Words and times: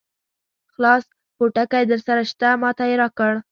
خلاص 0.73 1.03
پوټکی 1.35 1.83
درسره 1.91 2.23
شته؟ 2.29 2.49
ما 2.61 2.69
ته 2.77 2.83
یې 2.89 2.95
راکړ. 3.01 3.33